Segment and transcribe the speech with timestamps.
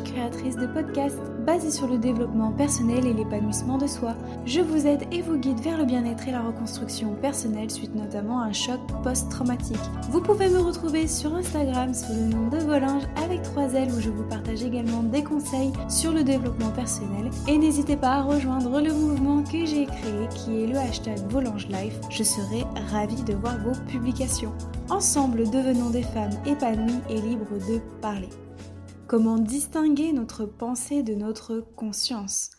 [0.00, 4.14] créatrice de podcasts basés sur le développement personnel et l'épanouissement de soi.
[4.46, 8.40] Je vous aide et vous guide vers le bien-être et la reconstruction personnelle suite notamment
[8.40, 9.76] à un choc post-traumatique.
[10.10, 14.00] Vous pouvez me retrouver sur Instagram sous le nom de Volange avec 3 L où
[14.00, 17.30] je vous partage également des conseils sur le développement personnel.
[17.48, 21.68] Et n'hésitez pas à rejoindre le mouvement que j'ai créé qui est le hashtag Volange
[21.68, 21.98] Life.
[22.10, 24.52] Je serai ravie de voir vos publications.
[24.90, 28.28] Ensemble, devenons des femmes épanouies et libres de parler.
[29.06, 32.50] Comment distinguer notre pensée de notre conscience?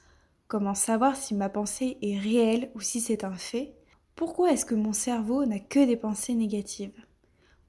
[0.48, 3.76] Comment savoir si ma pensée est réelle ou si c'est un fait?
[4.16, 7.06] Pourquoi est-ce que mon cerveau n'a que des pensées négatives?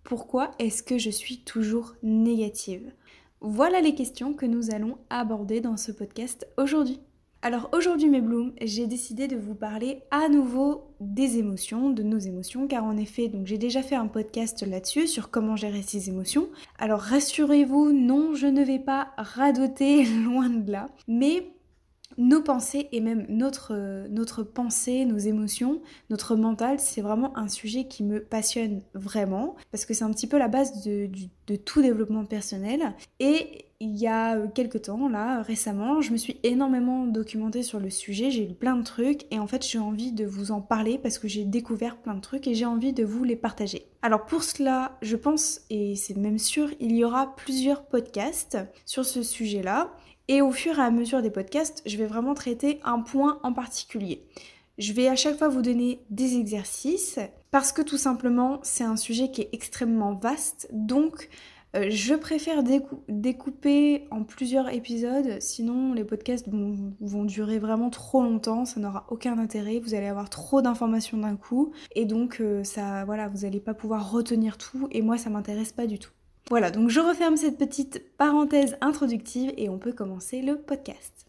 [0.03, 2.93] Pourquoi est-ce que je suis toujours négative?
[3.41, 7.01] Voilà les questions que nous allons aborder dans ce podcast aujourd'hui.
[7.45, 12.17] Alors aujourd'hui mes blooms, j'ai décidé de vous parler à nouveau des émotions, de nos
[12.17, 16.09] émotions, car en effet, donc j'ai déjà fait un podcast là-dessus sur comment gérer ses
[16.09, 16.49] émotions.
[16.79, 21.54] Alors rassurez-vous, non, je ne vais pas radoter loin de là, mais
[22.19, 27.85] nos pensées et même notre, notre pensée, nos émotions, notre mental, c'est vraiment un sujet
[27.85, 31.09] qui me passionne vraiment parce que c'est un petit peu la base de,
[31.65, 32.95] tout développement personnel.
[33.21, 37.81] Et il y a euh, quelques temps, là, récemment, je me suis énormément documentée sur
[37.81, 40.61] le sujet, j'ai lu plein de trucs et en fait j'ai envie de vous en
[40.61, 43.87] parler parce que j'ai découvert plein de trucs et j'ai envie de vous les partager.
[44.01, 49.05] Alors pour cela, je pense, et c'est même sûr, il y aura plusieurs podcasts sur
[49.05, 49.91] ce sujet-là
[50.29, 53.53] et au fur et à mesure des podcasts, je vais vraiment traiter un point en
[53.53, 54.27] particulier.
[54.79, 58.97] Je vais à chaque fois vous donner des exercices parce que tout simplement c'est un
[58.97, 61.29] sujet qui est extrêmement vaste, donc
[61.77, 62.63] euh, je préfère
[63.09, 69.39] découper en plusieurs épisodes, sinon les podcasts vont, durer vraiment trop longtemps, ça n'aura aucun
[69.39, 73.61] intérêt, vous allez avoir trop d'informations d'un coup, et donc euh, ça, voilà, vous n'allez
[73.61, 76.13] pas pouvoir retenir tout, et moi ça m'intéresse pas du tout.
[76.51, 81.27] Voilà, donc je referme cette petite parenthèse introductive et on peut commencer le podcast.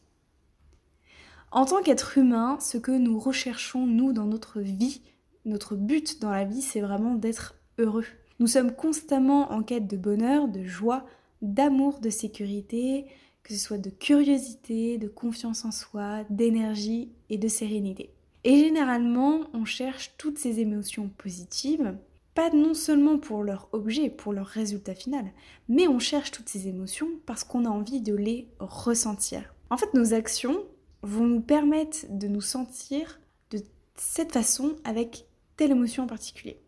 [1.52, 5.02] En tant qu'être humain, ce que nous recherchons, nous, dans notre vie,
[5.46, 8.06] notre but dans la vie, c'est vraiment d'être heureux.
[8.40, 11.06] Nous sommes constamment en quête de bonheur, de joie,
[11.42, 13.06] d'amour, de sécurité,
[13.44, 18.10] que ce soit de curiosité, de confiance en soi, d'énergie et de sérénité.
[18.44, 21.96] Et généralement, on cherche toutes ces émotions positives,
[22.36, 25.26] pas non seulement pour leur objet, pour leur résultat final,
[25.70, 29.56] mais on cherche toutes ces émotions parce qu'on a envie de les ressentir.
[29.70, 30.64] En fait, nos actions
[31.02, 33.20] vont nous permettre de nous sentir
[33.52, 33.60] de
[33.96, 35.26] cette façon avec
[35.56, 36.60] telle émotion en particulier.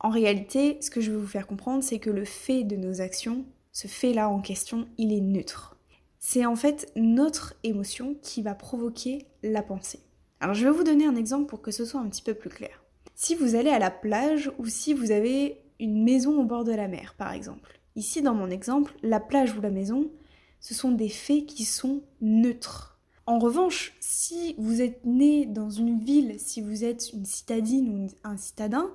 [0.00, 3.00] En réalité, ce que je veux vous faire comprendre, c'est que le fait de nos
[3.00, 5.76] actions, ce fait-là en question, il est neutre.
[6.18, 10.00] C'est en fait notre émotion qui va provoquer la pensée.
[10.40, 12.50] Alors je vais vous donner un exemple pour que ce soit un petit peu plus
[12.50, 12.82] clair.
[13.20, 16.70] Si vous allez à la plage ou si vous avez une maison au bord de
[16.70, 17.80] la mer, par exemple.
[17.96, 20.08] Ici, dans mon exemple, la plage ou la maison,
[20.60, 23.00] ce sont des faits qui sont neutres.
[23.26, 28.06] En revanche, si vous êtes né dans une ville, si vous êtes une citadine ou
[28.22, 28.88] un citadin,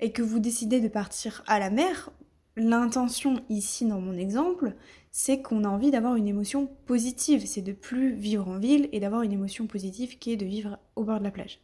[0.00, 2.10] et que vous décidez de partir à la mer,
[2.58, 4.74] l'intention ici dans mon exemple,
[5.10, 9.00] c'est qu'on a envie d'avoir une émotion positive, c'est de plus vivre en ville et
[9.00, 11.60] d'avoir une émotion positive qui est de vivre au bord de la plage.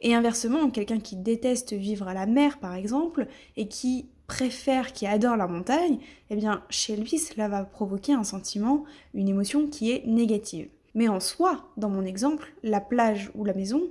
[0.00, 5.06] Et inversement, quelqu'un qui déteste vivre à la mer par exemple et qui préfère, qui
[5.06, 5.98] adore la montagne,
[6.30, 10.68] eh bien chez lui cela va provoquer un sentiment, une émotion qui est négative.
[10.94, 13.82] Mais en soi, dans mon exemple, la plage ou la maison,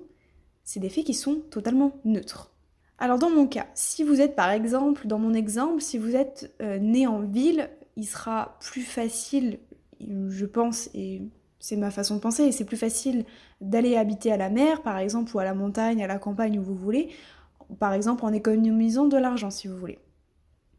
[0.63, 2.51] c'est des faits qui sont totalement neutres.
[2.99, 6.53] Alors dans mon cas, si vous êtes par exemple, dans mon exemple, si vous êtes
[6.61, 9.59] euh, né en ville, il sera plus facile,
[9.99, 11.21] je pense, et
[11.59, 13.25] c'est ma façon de penser, et c'est plus facile
[13.61, 16.63] d'aller habiter à la mer par exemple, ou à la montagne, à la campagne où
[16.63, 17.09] vous voulez,
[17.79, 19.99] par exemple en économisant de l'argent si vous voulez.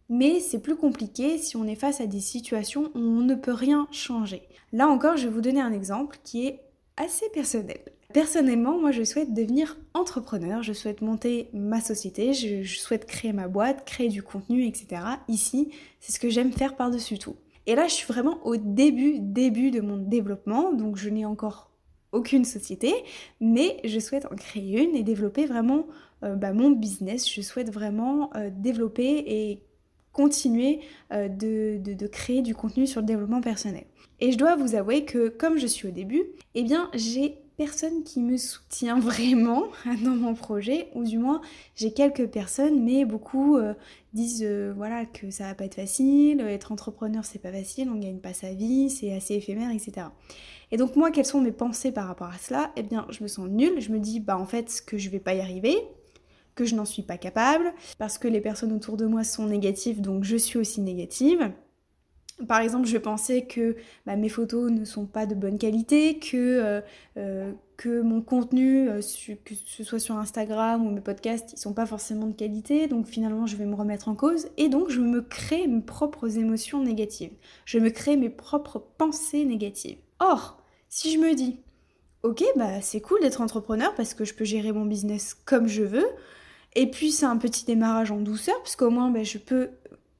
[0.08, 3.52] Mais c'est plus compliqué si on est face à des situations où on ne peut
[3.52, 4.42] rien changer.
[4.72, 6.62] Là encore, je vais vous donner un exemple qui est
[6.96, 7.80] assez personnel.
[8.14, 13.48] Personnellement, moi je souhaite devenir entrepreneur, je souhaite monter ma société, je, souhaite créer ma
[13.48, 15.02] boîte, créer du contenu, etc.
[15.28, 17.36] Ici, c'est ce que j'aime faire par-dessus tout.
[17.66, 21.70] Et là, je suis vraiment au début, début de mon développement, donc je n'ai encore
[22.12, 22.94] aucune société,
[23.42, 25.86] mais je souhaite en créer une et développer vraiment
[26.24, 27.30] euh, bah, mon business.
[27.30, 29.62] Je souhaite vraiment euh, développer et
[30.12, 30.80] continuer
[31.12, 33.84] euh, de, de, créer du contenu sur le développement personnel.
[34.20, 36.24] Et je dois vous avouer que comme je suis au début,
[36.54, 39.64] eh bien j'ai personne qui me soutient vraiment
[40.04, 41.42] dans mon projet, ou du moins
[41.74, 43.74] j'ai quelques personnes, mais beaucoup euh,
[44.14, 47.98] disent euh, voilà que ça va pas être facile, être entrepreneur c'est pas facile, on
[47.98, 50.06] gagne pas sa vie, c'est assez éphémère, etc.
[50.70, 52.70] Et donc moi, quelles sont mes pensées par rapport à cela?
[52.76, 55.18] Eh bien, je me sens nulle, je me dis bah en fait que je vais
[55.18, 55.76] pas y arriver,
[56.54, 60.00] que je n'en suis pas capable, parce que les personnes autour de moi sont négatives,
[60.00, 61.52] donc je suis aussi négative.
[62.46, 63.76] Par exemple, je penser que
[64.06, 66.80] bah, mes photos ne sont pas de bonne qualité, que, euh,
[67.16, 67.52] euh,
[68.02, 69.00] mon contenu, euh,
[69.44, 73.06] que ce soit sur Instagram ou mes podcasts, ils sont pas forcément de qualité, donc
[73.06, 76.82] finalement je vais me remettre en cause, et donc je me crée mes propres émotions
[76.82, 77.32] négatives.
[77.64, 79.98] Je me crée mes propres pensées négatives.
[80.20, 81.60] Or, si je me dis,
[82.22, 85.82] ok, bah c'est cool d'être entrepreneur parce que je peux gérer mon business comme je
[85.82, 86.06] veux,
[86.74, 89.70] et puis c'est un petit démarrage en douceur, parce qu'au moins bah, je peux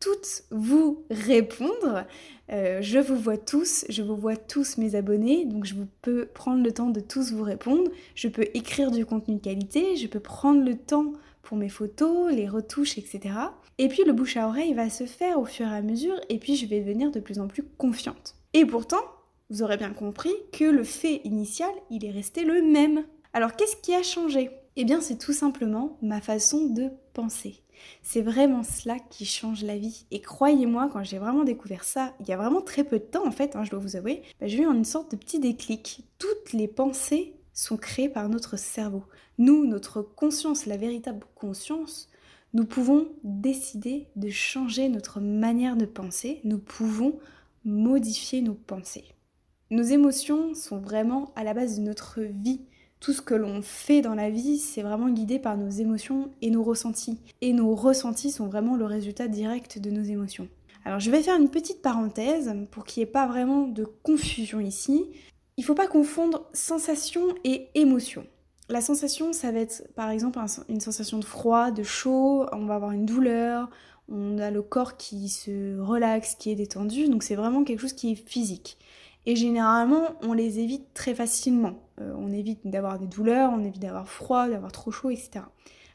[0.01, 2.05] toutes vous répondre.
[2.51, 6.63] Euh, je vous vois tous, je vous vois tous mes abonnés, donc je peux prendre
[6.63, 7.91] le temps de tous vous répondre.
[8.15, 11.13] Je peux écrire du contenu de qualité, je peux prendre le temps
[11.43, 13.35] pour mes photos, les retouches, etc.
[13.79, 16.39] Et puis le bouche à oreille va se faire au fur et à mesure, et
[16.39, 18.35] puis je vais devenir de plus en plus confiante.
[18.55, 19.01] Et pourtant,
[19.51, 23.05] vous aurez bien compris que le fait initial, il est resté le même.
[23.33, 24.51] Alors qu'est-ce qui a changé?
[24.77, 26.91] Eh bien c'est tout simplement ma façon de
[28.03, 30.07] C'est vraiment cela qui change la vie.
[30.11, 33.27] Et croyez-moi, quand j'ai vraiment découvert ça, il y a vraiment très peu de temps
[33.27, 36.05] en fait, hein, je dois vous avouer, bah, j'ai eu une sorte de petit déclic.
[36.19, 39.05] Toutes les pensées sont créées par notre cerveau.
[39.39, 42.09] Nous, notre conscience, la véritable conscience,
[42.55, 47.19] nous pouvons décider de changer notre manière de penser, nous pouvons
[47.65, 49.05] modifier nos pensées.
[49.71, 52.63] Nos émotions sont vraiment à la base de notre vie
[53.01, 56.51] tout ce que l'on fait dans la vie, c'est vraiment guidé par nos émotions et
[56.51, 57.19] nos ressentis.
[57.41, 60.49] Et nos ressentis sont vraiment le résultat direct de nos émotions.
[60.85, 64.61] Alors je vais faire une petite parenthèse pour qu'il n'y ait pas vraiment de confusion
[64.61, 65.05] ici.
[65.57, 68.27] Il ne faut pas confondre sensation et émotion.
[68.69, 72.75] La sensation, ça va être par exemple une sensation de froid, de chaud, on va
[72.75, 73.71] avoir une douleur,
[74.09, 77.93] on a le corps qui se relaxe, qui est détendu, donc c'est vraiment quelque chose
[77.93, 78.79] qui est physique.
[79.29, 81.75] Et généralement, on les évite très facilement.
[82.01, 85.41] Euh, on évite d'avoir des douleurs, on évite d'avoir froid, d'avoir trop chaud, etc.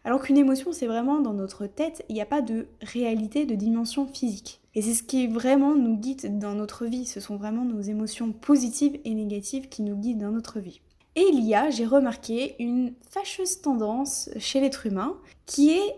[0.03, 3.55] Alors qu'une émotion, c'est vraiment dans notre tête, il n'y a pas de réalité, de
[3.55, 4.61] dimension physique.
[4.75, 7.07] Et c'est ce qui vraiment nous guide dans notre vie.
[7.07, 10.81] Ce sont vraiment nos émotions positives et négatives qui nous guident dans notre vie.
[11.15, 15.95] Et il y a, j'ai remarqué, une fâcheuse tendance chez l'être humain qui est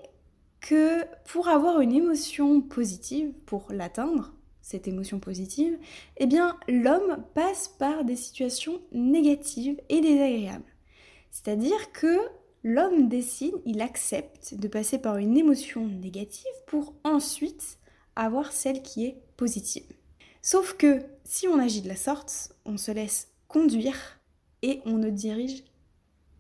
[0.61, 4.31] que pour avoir une émotion positive, pour l'atteindre,
[4.65, 5.77] cette émotion positive,
[6.17, 10.73] eh bien l'homme passe par des situations négatives et désagréables.
[11.29, 12.17] C'est-à-dire que
[12.63, 17.77] l'homme décide, il accepte de passer par une émotion négative pour ensuite
[18.15, 19.85] avoir celle qui est positive.
[20.41, 24.19] Sauf que si on agit de la sorte, on se laisse conduire
[24.63, 25.63] et on ne dirige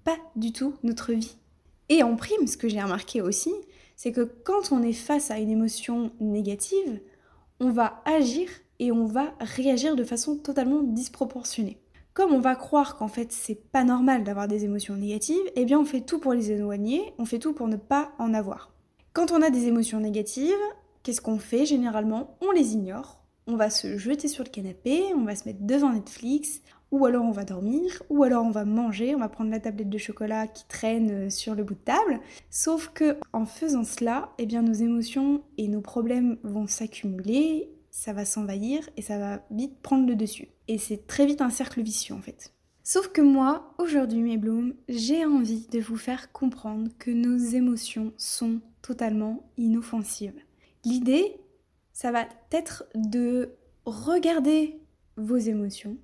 [0.03, 1.37] pas du tout notre vie.
[1.89, 3.53] Et en prime, ce que j'ai remarqué aussi,
[3.95, 6.99] c'est que quand on est face à une émotion négative,
[7.59, 8.49] on va agir
[8.79, 11.79] et on va réagir de façon totalement disproportionnée.
[12.13, 15.79] Comme on va croire qu'en fait c'est pas normal d'avoir des émotions négatives, eh bien
[15.79, 18.73] on fait tout pour les éloigner, on fait tout pour ne pas en avoir.
[19.13, 20.53] Quand on a des émotions négatives,
[21.03, 22.37] qu'est-ce qu'on fait généralement?
[22.41, 25.93] On les ignore, on va se jeter sur le canapé, on va se mettre devant
[25.93, 26.61] Netflix,
[26.95, 29.89] ou alors on va dormir, ou alors on va manger, on va prendre la tablette
[29.89, 32.21] de chocolat qui traîne euh, sur le bout de table.
[32.49, 38.13] Sauf que en faisant cela, eh bien nos émotions et nos problèmes vont s'accumuler, ça
[38.13, 40.47] va s'envahir et ça va vite prendre le dessus.
[40.69, 42.53] Et c'est très vite un cercle vicieux en fait.
[42.83, 48.13] Sauf que moi, aujourd'hui mes blooms, j'ai envie de vous faire comprendre que nos émotions
[48.15, 50.39] sont totalement inoffensives.
[50.85, 51.35] L'idée,
[51.91, 53.49] ça va être de
[53.85, 54.79] regarder
[55.17, 55.97] vos émotions,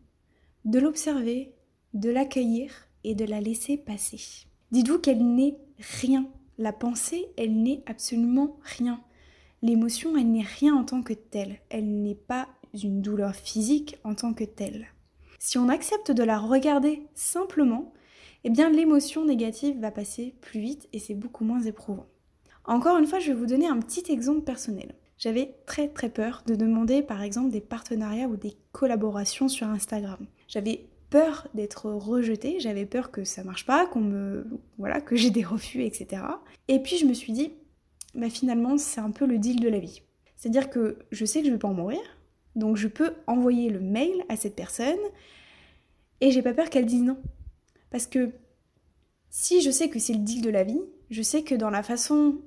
[0.65, 1.53] de l'observer,
[1.94, 2.72] de l'accueillir
[3.03, 4.46] et de la laisser passer.
[4.72, 5.58] Dites-vous qu'elle n'est
[6.00, 6.27] rien.
[6.58, 9.01] La pensée, elle n'est absolument rien.
[9.62, 11.60] L'émotion, elle n'est rien en tant que telle.
[11.70, 12.48] Elle n'est pas
[12.84, 14.88] une douleur physique en tant que telle.
[15.39, 17.94] Si on accepte de la regarder simplement,
[18.44, 22.08] eh bien l'émotion négative va passer plus vite et c'est beaucoup moins éprouvant.
[22.65, 24.96] Encore une fois, je vais vous donner un petit exemple personnel.
[25.18, 30.25] J'avais très très peur de demander par exemple des partenariats ou des collaborations sur Instagram.
[30.51, 34.46] J'avais peur d'être rejetée, j'avais peur que ça marche pas, qu'on me
[34.77, 36.24] voilà, que j'ai des refus, etc.
[36.67, 37.53] Et puis je me suis dit,
[38.15, 40.01] bah finalement c'est un peu le deal de la vie.
[40.36, 42.01] C'est-à-dire que je sais que je vais pas en mourir,
[42.55, 45.00] donc je peux envoyer le mail à cette personne
[46.20, 47.17] et j'ai pas peur qu'elle dise non.
[47.89, 48.31] Parce que
[49.29, 51.81] si je sais que c'est le deal de la vie, je sais que dans la
[51.81, 52.41] façon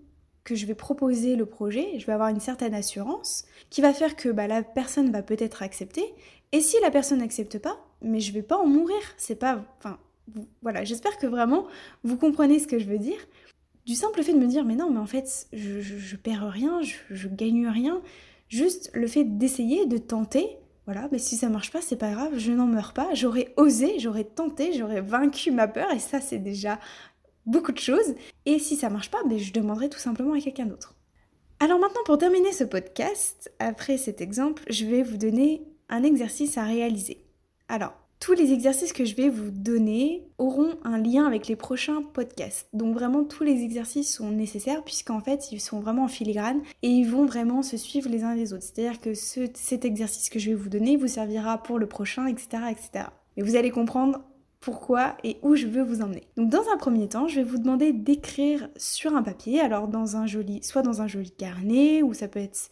[0.45, 4.15] que je vais proposer le projet, je vais avoir une certaine assurance qui va faire
[4.15, 6.05] que bah, la personne va peut-être accepter.
[6.53, 9.01] Et si la personne n'accepte pas, mais je vais pas en mourir.
[9.17, 9.65] C'est pas.
[9.79, 9.99] Enfin,
[10.63, 11.67] voilà, j'espère que vraiment
[12.03, 13.19] vous comprenez ce que je veux dire.
[13.87, 16.81] Du simple fait de me dire, mais non, mais en fait, je, je, perds rien,
[16.81, 18.01] je, je, gagne rien.
[18.49, 20.57] Juste le fait d'essayer, de tenter,
[20.87, 23.13] voilà, mais si ça marche pas, c'est pas grave, je n'en meurs pas.
[23.15, 26.79] J'aurais osé, j'aurais tenté, j'aurais vaincu ma peur, et ça, c'est déjà
[27.47, 28.15] beaucoup de choses.
[28.47, 30.95] Et si ça marche pas, ben, je demanderai tout simplement à quelqu'un d'autre.
[31.61, 36.59] Alors maintenant, pour terminer ce podcast, après cet exemple, je vais vous donner un exercice
[36.59, 37.24] à réaliser.
[37.69, 42.01] Alors, tous les exercices que je vais vous donner auront un lien avec les prochains
[42.01, 42.69] podcasts.
[42.73, 46.89] Donc vraiment tous les exercices sont nécessaires puisqu'en fait ils sont vraiment en filigrane et
[46.89, 48.63] ils vont vraiment se suivre les uns les autres.
[48.63, 52.63] C'est-à-dire que cet exercice que je vais vous donner vous servira pour le prochain, etc.
[52.71, 53.09] etc.
[53.37, 54.23] Et vous allez comprendre
[54.61, 56.23] pourquoi et où je veux vous emmener.
[56.39, 60.17] Donc dans un premier temps, je vais vous demander d'écrire sur un papier, alors dans
[60.17, 62.71] un joli, soit dans un joli carnet, ou ça peut être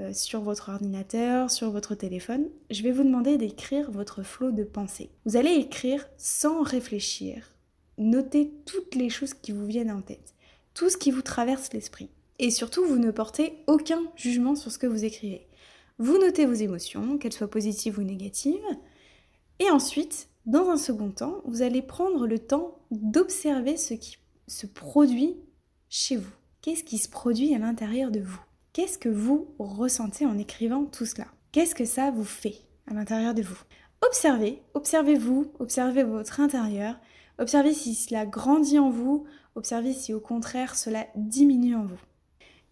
[0.00, 4.64] euh, sur votre ordinateur, sur votre téléphone, je vais vous demander d'écrire votre flot de
[4.64, 5.10] pensée.
[5.24, 7.54] Vous allez écrire sans réfléchir.
[7.96, 10.34] Notez toutes les choses qui vous viennent en tête,
[10.74, 12.10] tout ce qui vous traverse l'esprit.
[12.40, 15.46] Et surtout, vous ne portez aucun jugement sur ce que vous écrivez.
[15.98, 18.58] Vous notez vos émotions, qu'elles soient positives ou négatives.
[19.60, 24.66] Et ensuite, dans un second temps, vous allez prendre le temps d'observer ce qui se
[24.66, 25.36] produit
[25.88, 26.32] chez vous.
[26.62, 28.40] Qu'est-ce qui se produit à l'intérieur de vous?
[28.74, 31.26] Qu'est-ce que vous ressentez en écrivant tout cela?
[31.52, 32.56] Qu'est-ce que ça vous fait
[32.90, 33.56] à l'intérieur de vous?
[34.04, 36.96] Observez, observez-vous, observez votre intérieur,
[37.38, 42.00] observez si cela grandit en vous, observez si au contraire cela diminue en vous.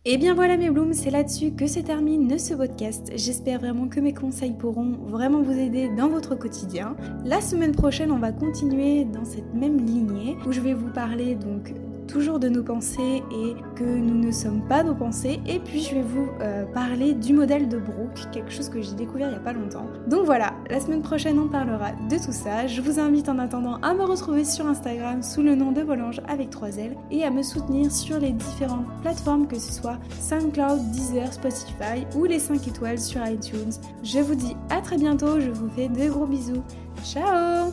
[0.04, 3.12] Et bien voilà mes blooms, c'est là-dessus que se termine ce podcast.
[3.14, 6.96] J'espère vraiment que mes conseils pourront vraiment vous aider dans votre quotidien.
[7.24, 11.36] La semaine prochaine, on va continuer dans cette même lignée où je vais vous parler
[11.36, 11.72] donc
[12.12, 15.40] toujours de nos pensées et que nous ne sommes pas nos pensées.
[15.46, 18.94] Et puis je vais vous euh, parler du modèle de Brooke, quelque chose que j'ai
[18.94, 19.86] découvert il n'y a pas longtemps.
[20.08, 22.66] Donc voilà, la semaine prochaine on parlera de tout ça.
[22.66, 26.20] Je vous invite en attendant à me retrouver sur Instagram sous le nom de Volange
[26.28, 30.90] avec 3 L et à me soutenir sur les différentes plateformes que ce soit SoundCloud,
[30.90, 33.72] Deezer, Spotify ou les 5 étoiles sur iTunes.
[34.02, 36.62] Je vous dis à très bientôt, je vous fais de gros bisous.
[37.04, 37.72] Ciao